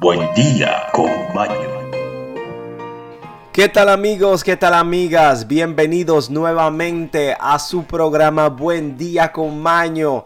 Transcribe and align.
buen, 0.00 0.34
día 0.34 0.86
con 0.92 1.10
Maño. 1.34 1.54
¿Qué 3.52 3.68
tal 3.68 3.88
amigos? 3.88 4.42
¿Qué 4.42 4.56
tal 4.56 4.74
amigas? 4.74 5.46
Bienvenidos 5.46 6.30
nuevamente 6.30 7.36
a 7.38 7.58
su 7.58 7.84
programa 7.84 8.48
Buen 8.48 8.96
Día 8.96 9.32
con 9.32 9.60
Maño. 9.60 10.24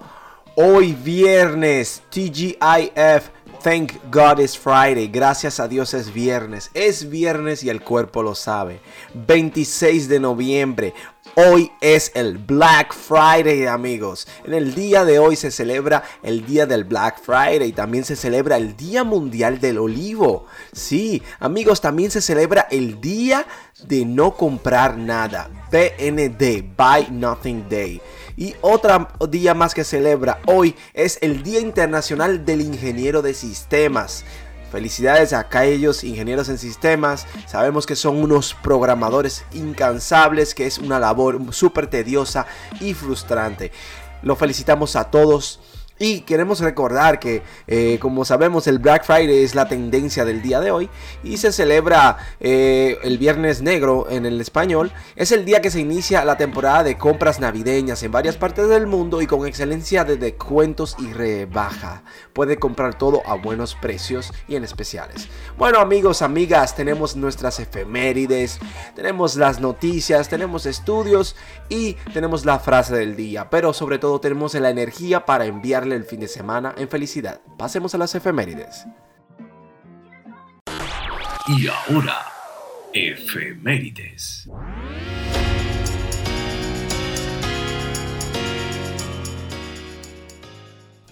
Hoy 0.55 0.93
viernes, 0.93 2.03
TGIF, 2.11 3.31
Thank 3.63 3.93
God 4.11 4.41
it's 4.41 4.59
Friday. 4.59 5.07
Gracias 5.07 5.61
a 5.61 5.69
Dios 5.69 5.95
es 5.95 6.13
viernes. 6.13 6.71
Es 6.75 7.09
viernes 7.09 7.63
y 7.63 7.71
el 7.71 7.81
cuerpo 7.81 8.25
lo 8.25 8.35
sabe. 8.35 8.81
26 9.15 10.09
de 10.09 10.19
noviembre. 10.19 10.95
Hoy 11.35 11.73
es 11.81 12.13
el 12.15 12.37
Black 12.37 12.93
Friday, 12.93 13.67
amigos. 13.67 14.29
En 14.45 14.53
el 14.53 14.75
día 14.75 15.07
de 15.07 15.19
hoy 15.19 15.35
se 15.35 15.51
celebra 15.51 16.03
el 16.23 16.45
día 16.45 16.67
del 16.67 16.85
Black 16.85 17.23
Friday. 17.23 17.71
y 17.71 17.73
También 17.73 18.05
se 18.05 18.17
celebra 18.17 18.59
el 18.59 18.77
Día 18.77 19.03
Mundial 19.03 19.59
del 19.59 19.79
Olivo. 19.79 20.45
Sí, 20.75 21.23
amigos, 21.41 21.81
también 21.81 22.11
se 22.11 22.21
celebra 22.21 22.69
el 22.71 23.01
Día 23.01 23.47
de 23.87 24.05
No 24.05 24.37
Comprar 24.37 24.99
Nada. 24.99 25.49
BND, 25.71 26.77
Buy 26.77 27.07
Nothing 27.11 27.67
Day. 27.67 28.03
Y 28.37 28.55
otro 28.61 29.09
día 29.31 29.55
más 29.55 29.73
que 29.73 29.85
celebra 29.85 30.39
hoy 30.45 30.77
es 30.93 31.19
el 31.23 31.43
Día 31.43 31.61
Internacional 31.61 32.45
del 32.45 32.61
Ingeniero 32.61 33.23
de 33.23 33.33
Sistemas. 33.33 34.23
Felicidades 34.73 35.35
a 35.35 35.65
ellos, 35.67 36.03
ingenieros 36.03 36.49
en 36.49 36.57
sistemas. 36.57 37.27
Sabemos 37.47 37.85
que 37.85 37.95
son 37.95 38.17
unos 38.17 38.55
programadores 38.55 39.45
incansables, 39.53 40.55
que 40.55 40.67
es 40.67 40.79
una 40.79 40.99
labor 40.99 41.53
súper 41.53 41.89
tediosa 41.89 42.47
y 42.81 42.95
frustrante. 42.95 43.71
Lo 44.23 44.35
felicitamos 44.35 44.97
a 44.97 45.11
todos. 45.11 45.61
Y 46.03 46.23
queremos 46.23 46.59
recordar 46.59 47.21
que, 47.21 47.45
eh, 47.69 47.99
como 48.01 48.25
sabemos, 48.25 48.67
el 48.67 48.81
Black 48.81 49.05
Friday 49.05 49.45
es 49.45 49.55
la 49.55 49.69
tendencia 49.69 50.25
del 50.25 50.43
día 50.43 50.59
de 50.59 50.73
hoy 50.73 50.91
y 51.23 51.37
se 51.37 51.53
celebra 51.53 52.17
eh, 52.41 52.99
el 53.05 53.19
Viernes 53.19 53.63
Negro 53.63 54.11
en 54.11 54.27
el 54.27 54.41
español. 54.41 54.91
Es 55.15 55.31
el 55.31 55.45
día 55.45 55.61
que 55.61 55.71
se 55.71 55.79
inicia 55.79 56.25
la 56.25 56.37
temporada 56.37 56.83
de 56.83 56.99
compras 56.99 57.39
navideñas 57.39 58.03
en 58.03 58.11
varias 58.11 58.37
partes 58.37 58.69
del 58.69 58.89
mundo 58.89 59.23
y 59.23 59.29
con 59.29 59.47
excelencia 59.47 60.03
de 60.03 60.17
descuentos 60.17 60.97
y 60.99 61.13
rebaja. 61.13 62.03
Puede 62.33 62.57
comprar 62.57 62.99
todo 62.99 63.23
a 63.25 63.35
buenos 63.35 63.77
precios 63.77 64.33
y 64.49 64.57
en 64.57 64.65
especiales. 64.65 65.29
Bueno, 65.57 65.79
amigos, 65.79 66.21
amigas, 66.21 66.75
tenemos 66.75 67.15
nuestras 67.15 67.61
efemérides, 67.61 68.59
tenemos 68.97 69.37
las 69.37 69.61
noticias, 69.61 70.29
tenemos 70.29 70.67
estudios 70.67 71.37
y 71.69 71.93
tenemos 72.13 72.45
la 72.45 72.59
frase 72.59 72.97
del 72.97 73.15
día, 73.15 73.49
pero 73.49 73.73
sobre 73.73 74.01
todo 74.01 74.19
tenemos 74.19 74.55
la 74.55 74.71
energía 74.71 75.25
para 75.25 75.45
enviarle 75.45 75.92
el 75.93 76.05
fin 76.05 76.21
de 76.21 76.29
semana 76.29 76.75
en 76.77 76.89
felicidad. 76.89 77.41
Pasemos 77.57 77.95
a 77.95 77.99
las 77.99 78.15
efemérides. 78.15 78.87
Y 81.49 81.67
ahora, 81.67 82.27
efemérides. 82.93 84.49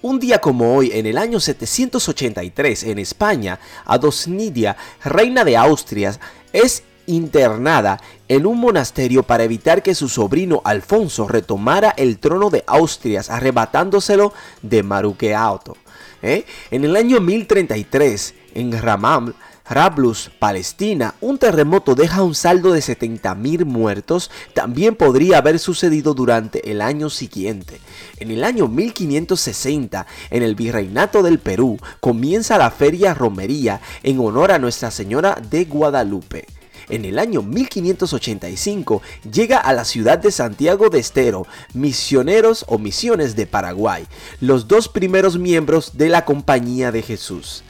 Un 0.02 0.18
día 0.18 0.38
como 0.38 0.76
hoy, 0.76 0.92
en 0.94 1.04
el 1.04 1.18
año 1.18 1.38
783, 1.40 2.84
en 2.84 2.98
España, 2.98 3.60
Adosnidia, 3.84 4.74
reina 5.04 5.44
de 5.44 5.58
Austria, 5.58 6.18
es 6.54 6.84
internada 7.10 8.00
en 8.28 8.46
un 8.46 8.58
monasterio 8.58 9.22
para 9.22 9.44
evitar 9.44 9.82
que 9.82 9.94
su 9.94 10.08
sobrino 10.08 10.62
Alfonso 10.64 11.28
retomara 11.28 11.90
el 11.96 12.18
trono 12.18 12.50
de 12.50 12.64
Austrias, 12.66 13.28
arrebatándoselo 13.30 14.32
de 14.62 14.82
Maruqueauto. 14.82 15.76
¿Eh? 16.22 16.44
En 16.70 16.84
el 16.84 16.96
año 16.96 17.20
1033, 17.20 18.34
en 18.54 18.80
Ramam, 18.80 19.32
Rablus, 19.68 20.32
Palestina, 20.40 21.14
un 21.20 21.38
terremoto 21.38 21.94
deja 21.94 22.22
un 22.22 22.34
saldo 22.34 22.72
de 22.72 22.80
70.000 22.80 23.64
muertos, 23.64 24.30
también 24.52 24.96
podría 24.96 25.38
haber 25.38 25.60
sucedido 25.60 26.12
durante 26.12 26.70
el 26.70 26.82
año 26.82 27.08
siguiente. 27.08 27.80
En 28.18 28.32
el 28.32 28.42
año 28.42 28.66
1560, 28.66 30.06
en 30.30 30.42
el 30.42 30.56
Virreinato 30.56 31.22
del 31.22 31.38
Perú, 31.38 31.78
comienza 32.00 32.58
la 32.58 32.72
Feria 32.72 33.14
Romería 33.14 33.80
en 34.02 34.18
honor 34.18 34.50
a 34.50 34.58
Nuestra 34.58 34.90
Señora 34.90 35.40
de 35.50 35.64
Guadalupe 35.64 36.46
en 36.90 37.04
el 37.04 37.18
año 37.18 37.42
1585 37.42 39.02
llega 39.32 39.58
a 39.58 39.72
la 39.72 39.84
ciudad 39.84 40.18
de 40.18 40.30
Santiago 40.30 40.90
de 40.90 40.98
Estero 40.98 41.46
misioneros 41.72 42.64
o 42.68 42.78
misiones 42.78 43.36
de 43.36 43.46
Paraguay, 43.46 44.06
los 44.40 44.68
dos 44.68 44.88
primeros 44.88 45.38
miembros 45.38 45.96
de 45.96 46.08
la 46.08 46.24
Compañía 46.24 46.92
de 46.92 47.02
Jesús. 47.02 47.62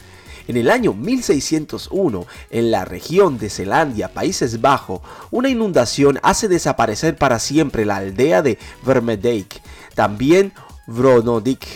En 0.49 0.57
el 0.57 0.71
año 0.71 0.95
1601, 0.95 2.27
en 2.51 2.71
la 2.71 2.85
región 2.85 3.39
de 3.39 3.51
Zelandia, 3.51 4.13
Países 4.13 4.61
Bajos, 4.61 5.01
una 5.31 5.49
inundación 5.49 6.19
hace 6.23 6.49
desaparecer 6.49 7.17
para 7.17 7.39
siempre 7.39 7.85
la 7.85 7.97
aldea 7.99 8.43
de 8.43 8.59
Vermedijk, 8.85 9.61
también 9.95 10.53
Vronodik, 10.89 11.67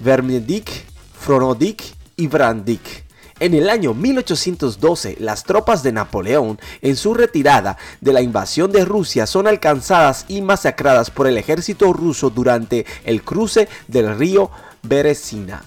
Vermedijk, 0.00 0.70
Fronodik 1.12 1.82
y 2.16 2.28
Brandik. 2.28 3.07
En 3.40 3.54
el 3.54 3.70
año 3.70 3.94
1812, 3.94 5.18
las 5.20 5.44
tropas 5.44 5.84
de 5.84 5.92
Napoleón, 5.92 6.58
en 6.82 6.96
su 6.96 7.14
retirada 7.14 7.78
de 8.00 8.12
la 8.12 8.20
invasión 8.20 8.72
de 8.72 8.84
Rusia, 8.84 9.26
son 9.26 9.46
alcanzadas 9.46 10.24
y 10.26 10.42
masacradas 10.42 11.10
por 11.10 11.28
el 11.28 11.38
ejército 11.38 11.92
ruso 11.92 12.30
durante 12.30 12.84
el 13.04 13.22
cruce 13.22 13.68
del 13.86 14.18
río 14.18 14.50
Beresina. 14.82 15.62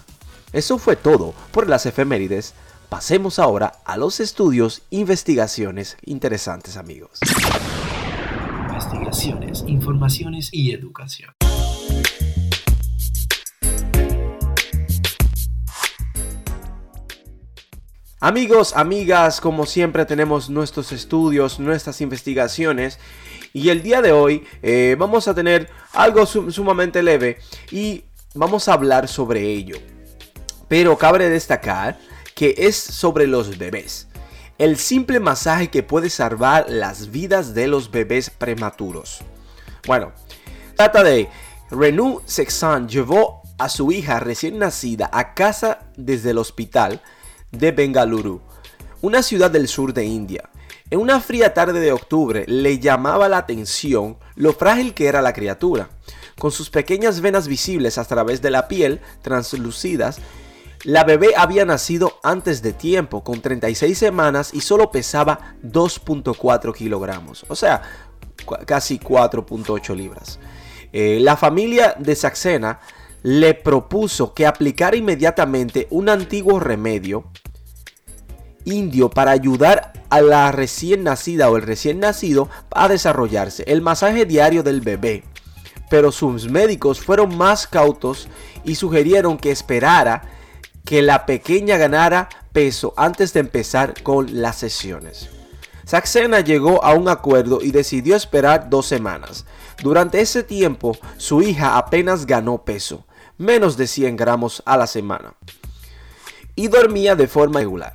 Eso 0.51 0.77
fue 0.79 0.97
todo 0.97 1.33
por 1.51 1.69
las 1.69 1.85
efemérides. 1.85 2.53
Pasemos 2.89 3.39
ahora 3.39 3.71
a 3.85 3.95
los 3.95 4.19
estudios, 4.19 4.81
investigaciones 4.89 5.95
interesantes 6.03 6.75
amigos. 6.75 7.19
Investigaciones, 8.67 9.63
informaciones 9.65 10.49
y 10.51 10.73
educación. 10.73 11.31
Amigos, 18.23 18.73
amigas, 18.75 19.41
como 19.41 19.65
siempre 19.65 20.05
tenemos 20.05 20.47
nuestros 20.47 20.91
estudios, 20.91 21.59
nuestras 21.59 22.01
investigaciones 22.01 22.99
y 23.51 23.69
el 23.69 23.81
día 23.81 24.03
de 24.03 24.11
hoy 24.11 24.45
eh, 24.61 24.95
vamos 24.99 25.27
a 25.27 25.33
tener 25.33 25.71
algo 25.91 26.27
sumamente 26.27 27.01
leve 27.01 27.39
y 27.71 28.03
vamos 28.35 28.67
a 28.67 28.73
hablar 28.73 29.07
sobre 29.07 29.41
ello. 29.41 29.75
Pero 30.67 30.99
cabe 30.99 31.29
destacar 31.29 31.97
que 32.35 32.53
es 32.59 32.75
sobre 32.75 33.25
los 33.25 33.57
bebés. 33.57 34.07
El 34.59 34.77
simple 34.77 35.19
masaje 35.19 35.71
que 35.71 35.81
puede 35.81 36.11
salvar 36.11 36.67
las 36.69 37.09
vidas 37.09 37.55
de 37.55 37.67
los 37.67 37.89
bebés 37.89 38.29
prematuros. 38.29 39.21
Bueno, 39.87 40.11
trata 40.75 41.03
de 41.03 41.27
Renu 41.71 42.21
Sexan 42.25 42.87
llevó 42.87 43.41
a 43.57 43.67
su 43.67 43.91
hija 43.91 44.19
recién 44.19 44.59
nacida 44.59 45.09
a 45.11 45.33
casa 45.33 45.87
desde 45.97 46.29
el 46.29 46.37
hospital 46.37 47.01
de 47.51 47.71
Bengaluru, 47.71 48.41
una 49.01 49.23
ciudad 49.23 49.51
del 49.51 49.67
sur 49.67 49.93
de 49.93 50.05
India. 50.05 50.49
En 50.89 50.99
una 50.99 51.21
fría 51.21 51.53
tarde 51.53 51.79
de 51.79 51.91
octubre 51.91 52.45
le 52.47 52.79
llamaba 52.79 53.29
la 53.29 53.37
atención 53.37 54.17
lo 54.35 54.53
frágil 54.53 54.93
que 54.93 55.07
era 55.07 55.21
la 55.21 55.33
criatura. 55.33 55.89
Con 56.37 56.51
sus 56.51 56.69
pequeñas 56.69 57.21
venas 57.21 57.47
visibles 57.47 57.97
a 57.97 58.05
través 58.05 58.41
de 58.41 58.51
la 58.51 58.67
piel, 58.67 58.99
translucidas, 59.21 60.19
la 60.83 61.03
bebé 61.03 61.33
había 61.37 61.63
nacido 61.63 62.19
antes 62.23 62.61
de 62.61 62.73
tiempo, 62.73 63.23
con 63.23 63.41
36 63.41 63.97
semanas 63.97 64.53
y 64.53 64.61
solo 64.61 64.91
pesaba 64.91 65.55
2.4 65.63 66.73
kilogramos, 66.73 67.45
o 67.47 67.55
sea, 67.55 67.83
casi 68.65 68.99
4.8 68.99 69.95
libras. 69.95 70.39
Eh, 70.91 71.19
la 71.21 71.37
familia 71.37 71.95
de 71.99 72.15
Saxena 72.15 72.79
le 73.23 73.53
propuso 73.53 74.33
que 74.33 74.47
aplicara 74.47 74.97
inmediatamente 74.97 75.87
un 75.91 76.09
antiguo 76.09 76.59
remedio 76.59 77.25
indio 78.65 79.09
para 79.09 79.31
ayudar 79.31 79.93
a 80.09 80.21
la 80.21 80.51
recién 80.51 81.03
nacida 81.03 81.49
o 81.49 81.57
el 81.57 81.63
recién 81.63 81.99
nacido 81.99 82.49
a 82.71 82.87
desarrollarse, 82.87 83.63
el 83.67 83.81
masaje 83.81 84.25
diario 84.25 84.63
del 84.63 84.81
bebé. 84.81 85.23
Pero 85.89 86.11
sus 86.11 86.49
médicos 86.49 86.99
fueron 86.99 87.37
más 87.37 87.67
cautos 87.67 88.27
y 88.63 88.75
sugirieron 88.75 89.37
que 89.37 89.51
esperara 89.51 90.23
que 90.85 91.01
la 91.01 91.25
pequeña 91.25 91.77
ganara 91.77 92.29
peso 92.51 92.93
antes 92.97 93.33
de 93.33 93.41
empezar 93.41 94.01
con 94.03 94.41
las 94.41 94.57
sesiones. 94.57 95.29
Saxena 95.85 96.41
llegó 96.41 96.83
a 96.83 96.93
un 96.93 97.09
acuerdo 97.09 97.59
y 97.61 97.71
decidió 97.71 98.15
esperar 98.15 98.69
dos 98.69 98.85
semanas. 98.85 99.45
Durante 99.83 100.21
ese 100.21 100.43
tiempo, 100.43 100.97
su 101.17 101.41
hija 101.41 101.77
apenas 101.77 102.25
ganó 102.25 102.63
peso, 102.63 103.05
menos 103.37 103.77
de 103.77 103.87
100 103.87 104.15
gramos 104.15 104.61
a 104.65 104.77
la 104.77 104.87
semana, 104.87 105.33
y 106.55 106.67
dormía 106.67 107.15
de 107.15 107.27
forma 107.27 107.59
regular. 107.59 107.93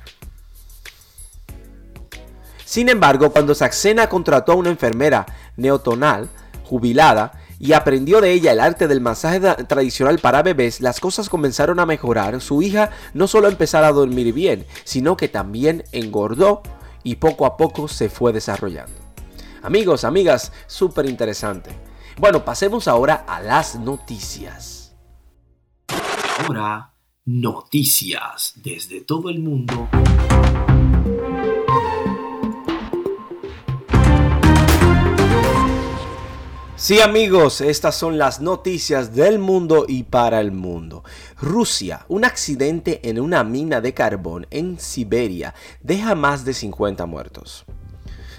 Sin 2.67 2.89
embargo, 2.89 3.31
cuando 3.31 3.55
Saxena 3.55 4.09
contrató 4.09 4.51
a 4.51 4.55
una 4.55 4.69
enfermera 4.69 5.25
neotonal 5.55 6.27
jubilada 6.65 7.31
y 7.59 7.71
aprendió 7.71 8.19
de 8.19 8.33
ella 8.33 8.51
el 8.51 8.59
arte 8.59 8.89
del 8.89 8.99
masaje 8.99 9.39
tradicional 9.39 10.19
para 10.19 10.43
bebés, 10.43 10.81
las 10.81 10.99
cosas 10.99 11.29
comenzaron 11.29 11.79
a 11.79 11.85
mejorar. 11.85 12.41
Su 12.41 12.61
hija 12.61 12.89
no 13.13 13.29
solo 13.29 13.47
empezó 13.47 13.77
a 13.77 13.91
dormir 13.93 14.33
bien, 14.33 14.65
sino 14.83 15.15
que 15.15 15.29
también 15.29 15.85
engordó 15.93 16.61
y 17.03 17.15
poco 17.15 17.45
a 17.45 17.55
poco 17.55 17.87
se 17.87 18.09
fue 18.09 18.33
desarrollando. 18.33 18.99
Amigos, 19.63 20.03
amigas, 20.03 20.51
súper 20.67 21.05
interesante. 21.05 21.69
Bueno, 22.17 22.43
pasemos 22.43 22.89
ahora 22.89 23.23
a 23.29 23.39
las 23.39 23.75
noticias. 23.75 24.93
Ahora, 26.45 26.91
noticias 27.23 28.55
desde 28.57 28.99
todo 28.99 29.29
el 29.29 29.39
mundo. 29.39 29.87
Sí 36.87 37.01
amigos, 37.01 37.59
estas 37.59 37.95
son 37.95 38.17
las 38.17 38.39
noticias 38.39 39.13
del 39.13 39.39
mundo 39.39 39.83
y 39.89 40.03
para 40.03 40.39
el 40.39 40.53
mundo. 40.53 41.03
Rusia, 41.37 42.05
un 42.07 42.23
accidente 42.23 43.09
en 43.09 43.19
una 43.19 43.43
mina 43.43 43.81
de 43.81 43.93
carbón 43.93 44.47
en 44.51 44.79
Siberia 44.79 45.53
deja 45.81 46.15
más 46.15 46.45
de 46.45 46.53
50 46.53 47.05
muertos. 47.05 47.65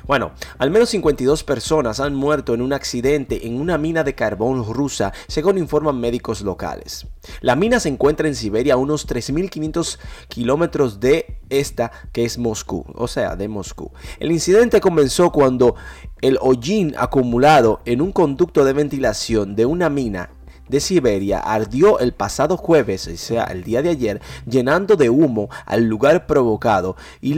Bueno, 0.08 0.32
al 0.56 0.70
menos 0.70 0.88
52 0.88 1.44
personas 1.44 2.00
han 2.00 2.14
muerto 2.14 2.54
en 2.54 2.62
un 2.62 2.72
accidente 2.72 3.46
en 3.46 3.60
una 3.60 3.76
mina 3.76 4.04
de 4.04 4.14
carbón 4.14 4.64
rusa, 4.64 5.12
según 5.26 5.58
informan 5.58 6.00
médicos 6.00 6.40
locales. 6.40 7.06
La 7.42 7.56
mina 7.56 7.78
se 7.78 7.90
encuentra 7.90 8.26
en 8.26 8.34
Siberia 8.34 8.72
a 8.72 8.78
unos 8.78 9.06
3.500 9.06 9.98
kilómetros 10.28 10.98
de 10.98 11.40
esta, 11.50 11.92
que 12.12 12.24
es 12.24 12.38
Moscú, 12.38 12.86
o 12.94 13.06
sea, 13.06 13.36
de 13.36 13.48
Moscú. 13.48 13.92
El 14.18 14.32
incidente 14.32 14.80
comenzó 14.80 15.30
cuando 15.30 15.74
el 16.22 16.38
hollín 16.40 16.94
acumulado 16.96 17.82
en 17.84 18.00
un 18.00 18.10
conducto 18.10 18.64
de 18.64 18.72
ventilación 18.72 19.56
de 19.56 19.66
una 19.66 19.90
mina 19.90 20.30
de 20.68 20.80
Siberia 20.80 21.38
ardió 21.38 21.98
el 21.98 22.12
pasado 22.12 22.56
jueves, 22.56 23.06
o 23.06 23.16
sea, 23.16 23.44
el 23.44 23.64
día 23.64 23.82
de 23.82 23.90
ayer, 23.90 24.20
llenando 24.46 24.96
de 24.96 25.10
humo 25.10 25.48
al 25.66 25.84
lugar 25.84 26.26
provocado 26.26 26.96
y, 27.20 27.36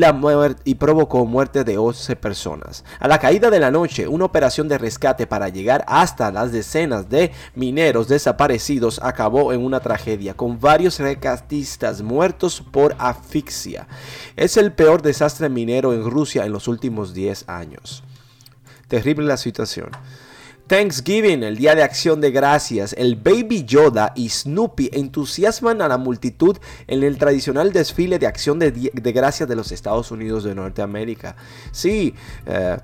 y 0.65 0.75
provocó 0.77 1.25
muerte 1.25 1.65
de 1.65 1.79
11 1.79 2.17
personas. 2.17 2.85
A 2.99 3.09
la 3.09 3.19
caída 3.19 3.51
de 3.51 3.61
la 3.61 3.71
noche, 3.71 4.09
una 4.09 4.25
operación 4.25 4.69
de 4.69 4.79
rescate 4.79 5.27
para 5.27 5.49
llegar 5.49 5.85
hasta 5.87 6.31
las 6.31 6.53
decenas 6.53 7.09
de 7.09 7.33
mineros 7.55 8.09
desaparecidos 8.09 9.01
acabó 9.03 9.53
en 9.53 9.65
una 9.65 9.81
tragedia, 9.81 10.35
con 10.35 10.61
varios 10.61 10.99
rescatistas 10.99 12.03
muertos 12.03 12.63
por 12.71 12.95
asfixia. 12.99 13.87
Es 14.37 14.57
el 14.57 14.73
peor 14.73 15.03
desastre 15.03 15.49
minero 15.49 15.93
en 15.93 16.09
Rusia 16.09 16.45
en 16.45 16.53
los 16.53 16.69
últimos 16.69 17.15
10 17.15 17.49
años. 17.49 18.03
Terrible 18.89 19.27
la 19.27 19.37
situación. 19.37 19.91
Thanksgiving, 20.71 21.43
el 21.43 21.57
Día 21.57 21.75
de 21.75 21.83
Acción 21.83 22.21
de 22.21 22.31
Gracias, 22.31 22.95
el 22.97 23.17
Baby 23.17 23.65
Yoda 23.65 24.13
y 24.15 24.29
Snoopy 24.29 24.91
entusiasman 24.93 25.83
a 25.83 25.89
la 25.89 25.99
multitud 25.99 26.59
en 26.87 27.03
el 27.03 27.19
tradicional 27.19 27.73
desfile 27.73 28.21
de 28.21 28.29
acción 28.29 28.61
de, 28.61 28.71
gracias 28.95 29.49
de 29.49 29.57
los 29.57 29.73
Estados 29.73 30.13
Unidos 30.13 30.45
de 30.45 30.55
Norteamérica. 30.55 31.35
Sí, 31.73 32.15
eh, 32.47 32.77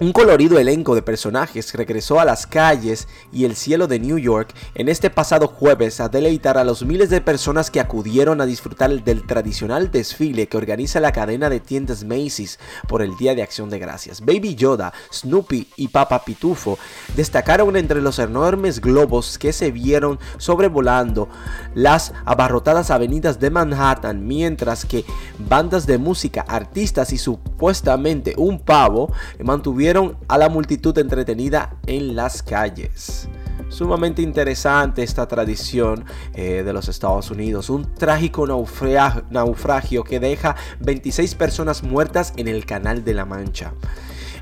un 0.00 0.12
colorido 0.12 0.58
elenco 0.58 0.96
de 0.96 1.02
personajes 1.02 1.72
regresó 1.72 2.18
a 2.18 2.24
las 2.24 2.48
calles 2.48 3.06
y 3.32 3.44
el 3.44 3.54
cielo 3.54 3.86
de 3.86 4.00
New 4.00 4.18
York 4.18 4.52
en 4.74 4.88
este 4.88 5.08
pasado 5.08 5.46
jueves 5.46 6.00
a 6.00 6.08
deleitar 6.08 6.58
a 6.58 6.64
los 6.64 6.84
miles 6.84 7.10
de 7.10 7.20
personas 7.20 7.70
que 7.70 7.78
acudieron 7.78 8.40
a 8.40 8.46
disfrutar 8.46 9.04
del 9.04 9.24
tradicional 9.24 9.92
desfile 9.92 10.48
que 10.48 10.56
organiza 10.56 10.98
la 10.98 11.12
cadena 11.12 11.48
de 11.48 11.60
tiendas 11.60 12.02
Macy's 12.02 12.58
por 12.88 13.02
el 13.02 13.16
Día 13.16 13.36
de 13.36 13.42
Acción 13.42 13.70
de 13.70 13.78
Gracias. 13.78 14.20
Baby 14.20 14.56
Yoda, 14.56 14.92
Snoopy 15.12 15.68
y 15.76 15.88
Papa 15.88 16.24
Pitufo 16.24 16.76
destacaron 17.14 17.76
entre 17.76 18.02
los 18.02 18.18
enormes 18.18 18.80
globos 18.80 19.38
que 19.38 19.52
se 19.52 19.70
vieron 19.70 20.18
sobrevolando 20.38 21.28
las 21.74 22.12
abarrotadas 22.24 22.90
avenidas 22.90 23.38
de 23.38 23.50
Manhattan, 23.50 24.26
mientras 24.26 24.84
que 24.84 25.04
bandas 25.38 25.86
de 25.86 25.98
música, 25.98 26.44
artistas 26.48 27.12
y 27.12 27.18
supuestamente 27.18 28.34
un 28.36 28.58
pavo 28.58 29.12
mantuvieron 29.38 29.83
a 30.28 30.38
la 30.38 30.48
multitud 30.48 30.96
entretenida 30.96 31.76
en 31.86 32.16
las 32.16 32.42
calles. 32.42 33.28
Sumamente 33.68 34.22
interesante 34.22 35.02
esta 35.02 35.28
tradición 35.28 36.06
eh, 36.32 36.62
de 36.64 36.72
los 36.72 36.88
Estados 36.88 37.30
Unidos. 37.30 37.68
Un 37.68 37.94
trágico 37.94 38.46
naufragio, 38.46 39.24
naufragio 39.28 40.02
que 40.02 40.20
deja 40.20 40.56
26 40.80 41.34
personas 41.34 41.82
muertas 41.82 42.32
en 42.36 42.48
el 42.48 42.64
Canal 42.64 43.04
de 43.04 43.12
la 43.12 43.26
Mancha. 43.26 43.74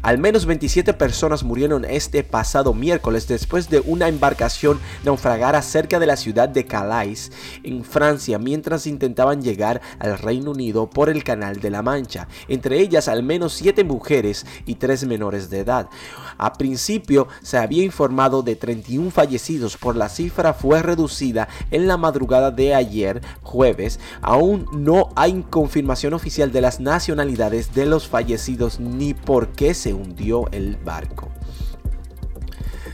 Al 0.02 0.18
menos 0.18 0.46
27 0.46 0.94
personas 0.94 1.44
murieron 1.44 1.84
este 1.84 2.24
pasado 2.24 2.74
miércoles 2.74 3.28
después 3.28 3.70
de 3.70 3.78
una 3.78 4.08
embarcación 4.08 4.80
naufragara 5.04 5.62
cerca 5.62 6.00
de 6.00 6.06
la 6.06 6.16
ciudad 6.16 6.48
de 6.48 6.66
Calais, 6.66 7.30
en 7.62 7.84
Francia, 7.84 8.40
mientras 8.40 8.88
intentaban 8.88 9.42
llegar 9.42 9.80
al 10.00 10.18
Reino 10.18 10.50
Unido 10.50 10.90
por 10.90 11.08
el 11.08 11.22
Canal 11.22 11.60
de 11.60 11.70
la 11.70 11.82
Mancha, 11.82 12.26
entre 12.48 12.80
ellas 12.80 13.06
al 13.06 13.22
menos 13.22 13.52
7 13.52 13.84
mujeres 13.84 14.44
y 14.66 14.74
3 14.74 15.06
menores 15.06 15.50
de 15.50 15.60
edad. 15.60 15.88
A 16.36 16.54
principio 16.54 17.28
se 17.40 17.58
había 17.58 17.84
informado 17.84 18.42
de 18.42 18.56
31 18.56 19.12
fallecidos, 19.12 19.76
por 19.76 19.94
la 19.94 20.08
cifra 20.08 20.52
fue 20.52 20.82
reducida 20.82 21.48
en 21.70 21.86
la 21.86 21.96
madrugada 21.96 22.50
de 22.50 22.74
ayer, 22.74 23.22
jueves. 23.42 24.00
Aún 24.20 24.66
no 24.72 25.10
hay 25.14 25.44
confirmación 25.48 26.12
oficial 26.12 26.50
de 26.50 26.60
las 26.60 26.80
nacionalidades 26.80 27.72
de 27.72 27.86
los 27.86 28.08
fallecidos 28.08 28.80
ni 28.80 29.14
por 29.14 29.48
qué 29.50 29.74
se 29.74 29.91
hundió 29.94 30.48
el 30.52 30.76
barco. 30.76 31.28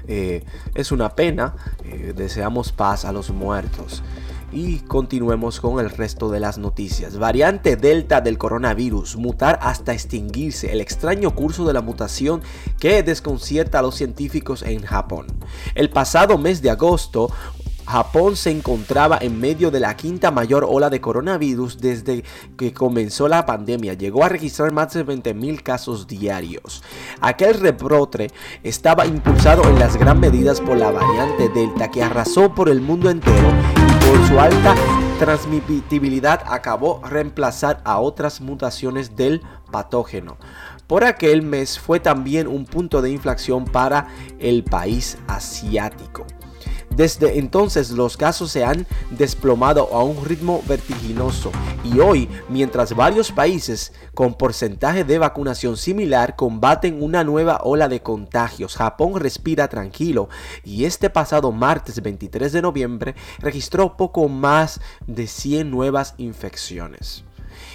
Eh, 0.07 0.43
es 0.75 0.91
una 0.91 1.15
pena, 1.15 1.55
eh, 1.85 2.15
deseamos 2.17 2.73
paz 2.73 3.05
a 3.05 3.13
los 3.13 3.31
muertos. 3.31 4.03
Y 4.51 4.79
continuemos 4.79 5.61
con 5.61 5.79
el 5.79 5.91
resto 5.91 6.31
de 6.31 6.41
las 6.41 6.57
noticias. 6.57 7.19
Variante 7.19 7.77
Delta 7.77 8.23
del 8.23 8.39
coronavirus, 8.39 9.17
mutar 9.17 9.59
hasta 9.61 9.93
extinguirse, 9.93 10.73
el 10.73 10.81
extraño 10.81 11.35
curso 11.35 11.67
de 11.67 11.75
la 11.75 11.83
mutación 11.83 12.41
que 12.81 13.03
desconcierta 13.03 13.81
a 13.81 13.83
los 13.83 13.95
científicos 13.95 14.63
en 14.63 14.81
Japón. 14.81 15.27
El 15.75 15.91
pasado 15.91 16.39
mes 16.39 16.63
de 16.63 16.71
agosto, 16.71 17.31
Japón 17.89 18.37
se 18.37 18.51
encontraba 18.51 19.17
en 19.19 19.41
medio 19.41 19.71
de 19.71 19.81
la 19.81 19.97
quinta 19.97 20.31
mayor 20.31 20.67
ola 20.69 20.91
de 20.91 21.01
coronavirus 21.01 21.79
desde 21.79 22.23
que 22.59 22.75
comenzó 22.75 23.29
la 23.29 23.47
pandemia. 23.47 23.95
Llegó 23.95 24.25
a 24.25 24.29
registrar 24.29 24.73
más 24.73 24.93
de 24.93 25.07
20.000 25.07 25.63
casos 25.63 26.07
diarios. 26.07 26.83
Aquel 27.23 27.55
rebrote 27.55 28.31
estaba 28.63 29.07
impulsado 29.07 29.63
en 29.71 29.79
las 29.79 29.97
gran 29.97 30.21
medidas 30.21 30.61
por 30.61 30.77
la 30.77 30.91
variante 30.91 31.49
Delta 31.49 31.91
que 31.91 32.03
arrasó 32.03 32.55
por 32.55 32.69
el 32.69 32.83
mundo 32.83 33.09
entero 33.09 33.49
y 33.75 34.07
por 34.07 34.29
su 34.29 34.39
alta 34.39 34.75
transmitibilidad 35.19 36.43
acabó 36.47 37.01
reemplazar 37.09 37.81
a 37.85 38.01
otras 38.01 38.43
mutaciones 38.43 39.17
del 39.17 39.41
patógeno. 39.71 40.37
Por 40.87 41.05
aquel 41.05 41.41
mes 41.41 41.79
fue 41.79 42.01
también 42.01 42.49
un 42.49 42.67
punto 42.67 43.01
de 43.01 43.11
inflexión 43.11 43.65
para 43.65 44.09
el 44.39 44.63
país 44.63 45.17
asiático. 45.27 46.27
Desde 46.99 47.39
entonces 47.39 47.91
los 47.93 48.17
casos 48.17 48.51
se 48.51 48.65
han 48.65 48.85
desplomado 49.11 49.95
a 49.95 50.03
un 50.03 50.25
ritmo 50.25 50.65
vertiginoso 50.67 51.53
y 51.85 52.01
hoy, 52.01 52.29
mientras 52.49 52.97
varios 52.97 53.31
países 53.31 53.93
con 54.15 54.35
porcentaje 54.35 55.05
de 55.05 55.19
vacunación 55.19 55.77
similar 55.77 56.35
combaten 56.35 57.01
una 57.01 57.23
nueva 57.23 57.61
ola 57.63 57.87
de 57.87 58.03
contagios, 58.03 58.75
Japón 58.75 59.21
respira 59.21 59.69
tranquilo 59.69 60.29
y 60.65 60.87
este 60.87 61.09
pasado 61.09 61.53
martes 61.53 62.03
23 62.03 62.51
de 62.51 62.63
noviembre 62.63 63.15
registró 63.39 63.97
poco 63.97 64.29
más 64.29 64.81
de 65.07 65.29
100 65.29 65.71
nuevas 65.71 66.17
infecciones. 66.19 67.28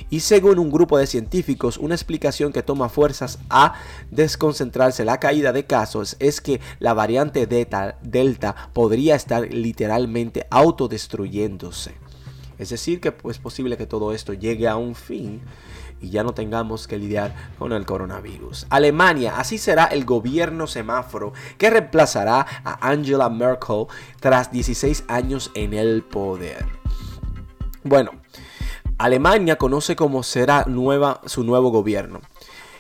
Y 0.10 0.22
según 0.22 0.60
un 0.60 0.72
grupo 0.72 0.98
de 0.98 1.07
científicos, 1.07 1.77
una 1.77 1.95
explicación 1.95 2.51
que 2.51 2.63
toma 2.63 2.89
fuerzas 2.89 3.39
a 3.50 3.74
desconcentrarse 4.12 5.05
la 5.05 5.19
caída 5.19 5.51
de 5.53 5.65
casos 5.65 6.15
es 6.19 6.41
que 6.41 6.60
la 6.79 6.93
variante 6.93 7.48
Delta, 7.48 7.98
Delta 8.01 8.69
podría 8.74 9.15
estar 9.15 9.51
literalmente 9.53 10.45
autodestruyéndose. 10.50 11.95
Es 12.60 12.69
decir, 12.69 13.01
que 13.01 13.13
es 13.29 13.39
posible 13.39 13.77
que 13.77 13.88
todo 13.88 14.13
esto 14.13 14.33
llegue 14.33 14.67
a 14.67 14.75
un 14.77 14.95
fin 14.95 15.41
y 16.03 16.10
ya 16.10 16.24
no 16.24 16.33
tengamos 16.33 16.88
que 16.88 16.98
lidiar 16.98 17.33
con 17.57 17.72
el 17.72 17.86
coronavirus. 17.86 18.67
Alemania, 18.69 19.38
así 19.38 19.57
será 19.57 19.86
el 19.86 20.05
gobierno 20.05 20.67
semáforo 20.67 21.33
que 21.57 21.69
reemplazará 21.69 22.45
a 22.63 22.89
Angela 22.89 23.29
Merkel 23.29 23.88
tras 24.19 24.51
16 24.51 25.05
años 25.07 25.50
en 25.55 25.74
el 25.74 26.03
poder. 26.03 26.65
Bueno, 27.83 28.12
Alemania 28.97 29.57
conoce 29.57 29.95
cómo 29.95 30.23
será 30.23 30.65
nueva, 30.67 31.21
su 31.25 31.43
nuevo 31.43 31.71
gobierno. 31.71 32.21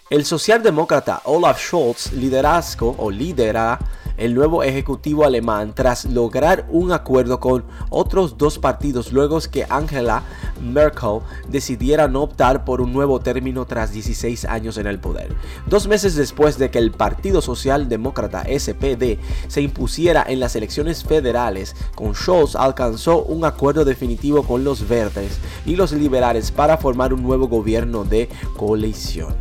El 0.09 0.25
socialdemócrata 0.25 1.21
Olaf 1.25 1.59
Scholz 1.59 2.11
liderazgo 2.13 2.95
o 2.97 3.09
lidera 3.09 3.79
el 4.17 4.35
nuevo 4.35 4.63
ejecutivo 4.63 5.25
alemán 5.25 5.73
tras 5.73 6.05
lograr 6.05 6.67
un 6.69 6.91
acuerdo 6.91 7.39
con 7.39 7.65
otros 7.89 8.37
dos 8.37 8.59
partidos 8.59 9.11
luego 9.11 9.39
que 9.51 9.65
Angela 9.69 10.23
Merkel 10.61 11.19
decidiera 11.47 12.07
no 12.07 12.23
optar 12.23 12.65
por 12.65 12.81
un 12.81 12.93
nuevo 12.93 13.19
término 13.19 13.65
tras 13.65 13.91
16 13.91 14.45
años 14.45 14.77
en 14.77 14.87
el 14.87 14.99
poder. 14.99 15.35
Dos 15.67 15.87
meses 15.87 16.15
después 16.15 16.57
de 16.57 16.69
que 16.69 16.79
el 16.79 16.91
Partido 16.91 17.41
Socialdemócrata 17.41 18.43
SPD 18.43 19.19
se 19.47 19.61
impusiera 19.61 20.25
en 20.27 20.39
las 20.39 20.55
elecciones 20.55 21.03
federales, 21.03 21.75
con 21.95 22.15
Scholz 22.15 22.55
alcanzó 22.55 23.23
un 23.23 23.45
acuerdo 23.45 23.85
definitivo 23.85 24.43
con 24.43 24.63
los 24.63 24.87
verdes 24.87 25.39
y 25.65 25.75
los 25.75 25.91
liberales 25.91 26.51
para 26.51 26.77
formar 26.77 27.13
un 27.13 27.23
nuevo 27.23 27.47
gobierno 27.47 28.03
de 28.03 28.29
coalición. 28.55 29.35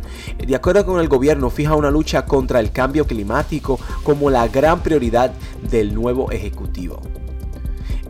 De 0.45 0.55
acuerdo 0.55 0.85
con 0.85 0.99
el 0.99 1.07
gobierno, 1.07 1.49
fija 1.49 1.75
una 1.75 1.91
lucha 1.91 2.25
contra 2.25 2.59
el 2.59 2.71
cambio 2.71 3.05
climático 3.05 3.79
como 4.03 4.29
la 4.29 4.47
gran 4.47 4.81
prioridad 4.81 5.33
del 5.69 5.93
nuevo 5.93 6.31
ejecutivo. 6.31 7.01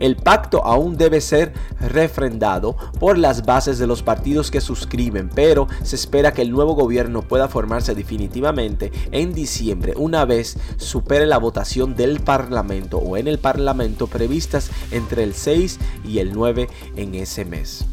El 0.04 0.16
pacto 0.16 0.62
aún 0.66 0.98
debe 0.98 1.22
ser 1.22 1.54
refrendado 1.80 2.76
por 3.00 3.16
las 3.16 3.46
bases 3.46 3.78
de 3.78 3.86
los 3.86 4.02
partidos 4.02 4.50
que 4.50 4.60
suscriben, 4.60 5.30
pero 5.34 5.66
se 5.82 5.96
espera 5.96 6.34
que 6.34 6.42
el 6.42 6.50
nuevo 6.50 6.74
gobierno 6.74 7.22
pueda 7.22 7.48
formarse 7.48 7.94
definitivamente 7.94 8.92
en 9.12 9.32
diciembre 9.32 9.94
una 9.96 10.26
vez 10.26 10.58
supere 10.76 11.24
la 11.24 11.38
votación 11.38 11.96
del 11.96 12.20
Parlamento 12.20 12.98
o 12.98 13.16
en 13.16 13.28
el 13.28 13.38
Parlamento 13.38 14.06
previstas 14.06 14.70
entre 14.90 15.22
el 15.22 15.32
6 15.32 15.78
y 16.06 16.18
el 16.18 16.34
9 16.34 16.68
en 16.96 17.14
ese 17.14 17.46
mes. 17.46 17.86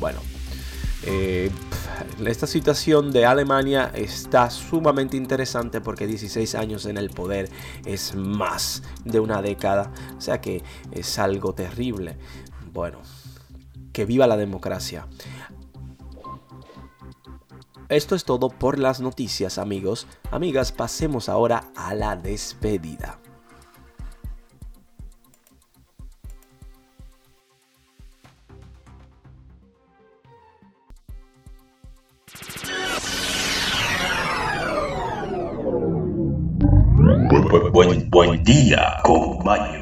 Bueno, 0.00 0.18
eh, 1.04 1.50
esta 2.26 2.46
situación 2.46 3.10
de 3.10 3.26
Alemania 3.26 3.90
está 3.94 4.50
sumamente 4.50 5.16
interesante 5.16 5.80
porque 5.80 6.06
16 6.06 6.54
años 6.54 6.86
en 6.86 6.96
el 6.96 7.10
poder 7.10 7.50
es 7.84 8.14
más 8.14 8.82
de 9.04 9.20
una 9.20 9.42
década, 9.42 9.90
o 10.16 10.20
sea 10.20 10.40
que 10.40 10.62
es 10.92 11.18
algo 11.18 11.54
terrible. 11.54 12.16
Bueno, 12.72 13.00
que 13.92 14.04
viva 14.04 14.26
la 14.26 14.36
democracia. 14.36 15.06
Esto 17.88 18.14
es 18.14 18.24
todo 18.24 18.48
por 18.48 18.78
las 18.78 19.00
noticias 19.00 19.58
amigos. 19.58 20.06
Amigas, 20.30 20.72
pasemos 20.72 21.28
ahora 21.28 21.72
a 21.76 21.94
la 21.94 22.16
despedida. 22.16 23.21
Buen, 37.72 38.08
buen, 38.10 38.42
día 38.42 38.96
con 39.02 39.44
Mayo. 39.44 39.81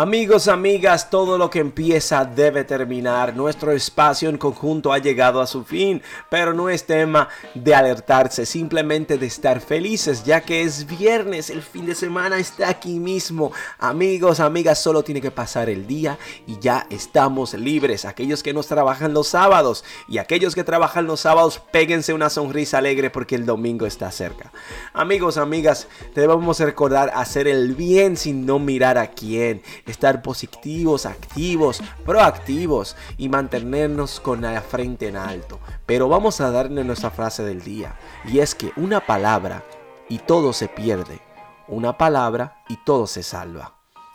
Amigos, 0.00 0.48
amigas, 0.48 1.10
todo 1.10 1.36
lo 1.36 1.50
que 1.50 1.58
empieza 1.58 2.24
debe 2.24 2.64
terminar. 2.64 3.36
Nuestro 3.36 3.70
espacio 3.72 4.30
en 4.30 4.38
conjunto 4.38 4.94
ha 4.94 4.98
llegado 4.98 5.42
a 5.42 5.46
su 5.46 5.62
fin, 5.62 6.00
pero 6.30 6.54
no 6.54 6.70
es 6.70 6.86
tema 6.86 7.28
de 7.54 7.74
alertarse, 7.74 8.46
simplemente 8.46 9.18
de 9.18 9.26
estar 9.26 9.60
felices, 9.60 10.24
ya 10.24 10.40
que 10.40 10.62
es 10.62 10.86
viernes, 10.86 11.50
el 11.50 11.60
fin 11.60 11.84
de 11.84 11.94
semana 11.94 12.38
está 12.38 12.70
aquí 12.70 12.98
mismo. 12.98 13.52
Amigos, 13.78 14.40
amigas, 14.40 14.82
solo 14.82 15.02
tiene 15.02 15.20
que 15.20 15.30
pasar 15.30 15.68
el 15.68 15.86
día 15.86 16.18
y 16.46 16.58
ya 16.58 16.86
estamos 16.88 17.52
libres. 17.52 18.06
Aquellos 18.06 18.42
que 18.42 18.54
nos 18.54 18.68
trabajan 18.68 19.12
los 19.12 19.28
sábados 19.28 19.84
y 20.08 20.16
aquellos 20.16 20.54
que 20.54 20.64
trabajan 20.64 21.06
los 21.06 21.20
sábados, 21.20 21.60
péguense 21.72 22.14
una 22.14 22.30
sonrisa 22.30 22.78
alegre 22.78 23.10
porque 23.10 23.34
el 23.34 23.44
domingo 23.44 23.84
está 23.84 24.10
cerca. 24.10 24.50
Amigos, 24.94 25.36
amigas, 25.36 25.88
debemos 26.14 26.58
recordar 26.58 27.12
hacer 27.14 27.46
el 27.46 27.74
bien 27.74 28.16
sin 28.16 28.46
no 28.46 28.58
mirar 28.58 28.96
a 28.96 29.08
quién 29.08 29.60
estar 29.90 30.22
positivos, 30.22 31.06
activos, 31.06 31.82
proactivos 32.04 32.96
y 33.18 33.28
mantenernos 33.28 34.20
con 34.20 34.42
la 34.42 34.60
frente 34.62 35.08
en 35.08 35.16
alto. 35.16 35.58
Pero 35.86 36.08
vamos 36.08 36.40
a 36.40 36.50
darle 36.50 36.84
nuestra 36.84 37.10
frase 37.10 37.42
del 37.42 37.62
día 37.62 37.96
y 38.24 38.38
es 38.38 38.54
que 38.54 38.72
una 38.76 39.06
palabra 39.06 39.64
y 40.08 40.18
todo 40.18 40.52
se 40.52 40.68
pierde, 40.68 41.20
una 41.68 41.96
palabra 41.98 42.62
y 42.68 42.76
todo 42.84 43.06
se 43.06 43.22
salva. 43.22 43.74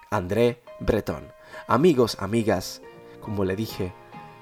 André 0.09 0.63
Breton. 0.79 1.31
Amigos, 1.67 2.17
amigas, 2.19 2.81
como 3.21 3.45
le 3.45 3.55
dije, 3.55 3.93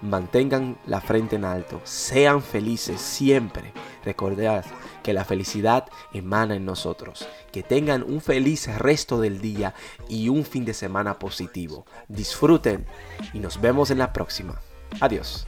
mantengan 0.04 0.78
la 0.86 1.02
frente 1.02 1.38
en 1.38 1.46
alto, 1.46 1.82
sean 1.84 2.42
felices 2.42 3.02
siempre. 3.02 3.74
Recordad 4.04 4.66
que 5.02 5.14
la 5.14 5.26
felicidad 5.26 5.86
emana 6.14 6.56
en 6.56 6.66
nosotros. 6.66 7.28
Que 7.52 7.64
tengan 7.64 8.04
un 8.04 8.22
feliz 8.22 8.68
resto 8.78 9.20
del 9.20 9.42
día 9.42 9.74
y 10.10 10.30
un 10.30 10.44
fin 10.46 10.66
de 10.66 10.74
semana 10.74 11.18
positivo. 11.20 11.86
Disfruten 12.08 12.86
y 13.34 13.40
nos 13.40 13.60
vemos 13.62 13.92
en 13.92 14.00
la 14.00 14.14
próxima. 14.14 14.60
Adiós. 15.00 15.48